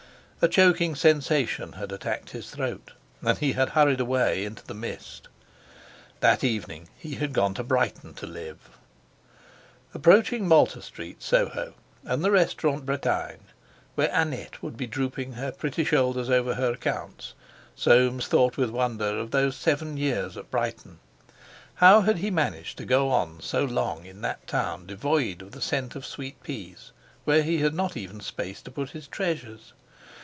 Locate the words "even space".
27.95-28.63